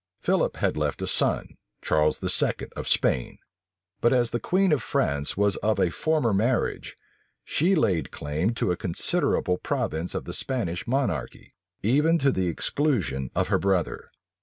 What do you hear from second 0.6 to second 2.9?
left a son, Charles II. of